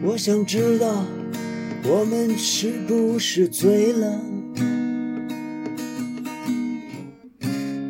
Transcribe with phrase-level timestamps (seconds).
[0.00, 1.04] 我想知道
[1.84, 4.20] 我们是不是醉了？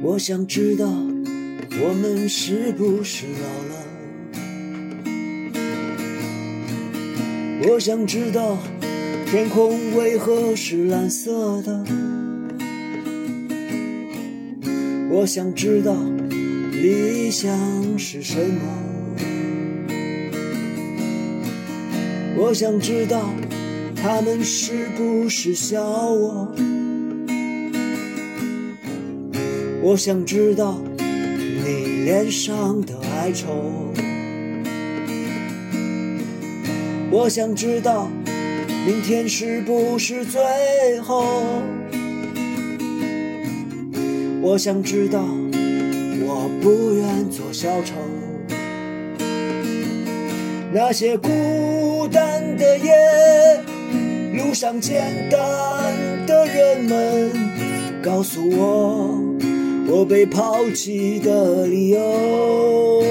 [0.03, 3.75] 我想知道我们是不是老了？
[7.69, 8.57] 我想知道
[9.27, 11.85] 天空为何是蓝色的？
[15.11, 15.95] 我想知道
[16.73, 18.98] 理想是什么？
[22.41, 23.21] 我想知道
[23.97, 26.49] 他们是不是笑我？
[29.83, 33.93] 我想知道你脸上的哀愁。
[37.11, 38.09] 我想知道
[38.87, 40.41] 明天是不是最
[41.01, 41.25] 后？
[44.41, 47.95] 我想知道我不愿做小丑。
[50.71, 52.93] 那些孤单的夜，
[54.35, 55.41] 路上简单
[56.27, 57.31] 的人们，
[58.03, 59.19] 告诉我
[59.89, 63.03] 我被抛弃的理由。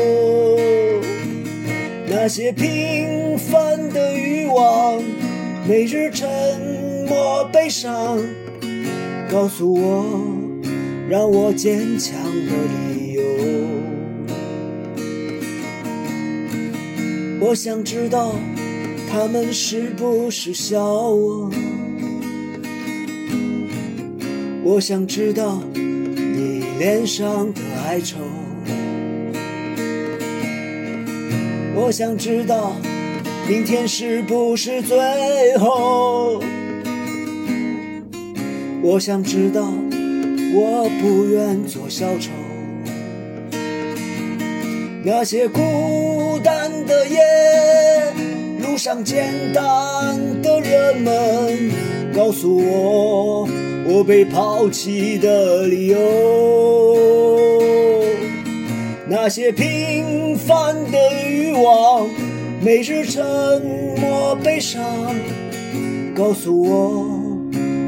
[2.08, 5.02] 那些平凡的欲望，
[5.68, 6.30] 每日沉
[7.10, 8.20] 默悲伤，
[9.32, 10.06] 告诉我
[11.10, 12.97] 让我坚强的理由。
[17.50, 18.36] 我想知道
[19.10, 21.50] 他们是不是笑我？
[24.66, 28.18] 我想知道你脸上的哀愁。
[31.74, 32.74] 我想知道
[33.48, 36.44] 明天是不是最后？
[38.84, 39.72] 我想知道
[40.54, 42.30] 我不愿做小丑。
[45.10, 47.18] 那些孤单的夜，
[48.60, 51.72] 路上简单的人们，
[52.14, 53.48] 告诉我
[53.88, 55.98] 我被抛弃的理由。
[59.08, 62.10] 那些平凡的欲望，
[62.60, 63.62] 每日沉
[64.02, 64.84] 默悲伤，
[66.14, 67.08] 告诉我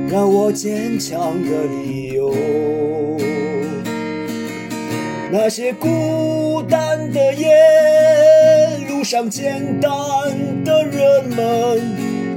[0.09, 2.33] 让我坚强的理由。
[5.31, 7.47] 那些孤单的夜，
[8.89, 9.91] 路上简单
[10.65, 11.79] 的人们，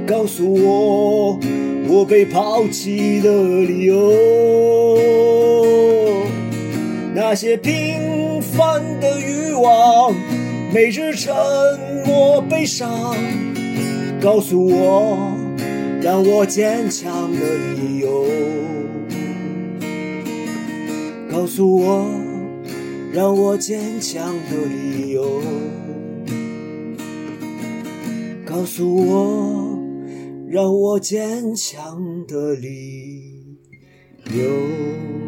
[0.05, 1.39] 告诉我
[1.87, 4.13] 我被抛弃的理由。
[7.15, 10.13] 那些平凡的欲望，
[10.71, 11.33] 每日沉
[12.05, 13.15] 默悲伤，
[14.21, 15.17] 告诉我
[15.99, 17.39] 让我坚强的
[17.75, 18.23] 理由。
[21.31, 22.22] 告诉我。
[23.13, 25.39] 让我坚强的理由，
[28.43, 29.77] 告诉我，
[30.49, 33.59] 让我坚强的理
[34.35, 35.22] 由。